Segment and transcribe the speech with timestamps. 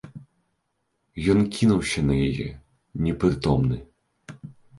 [1.33, 2.47] Ён кінуўся на яе,
[3.05, 3.77] непрытомны.